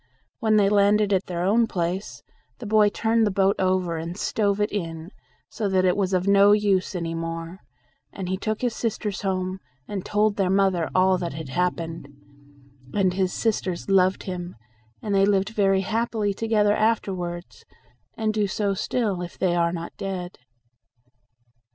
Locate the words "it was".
5.85-6.11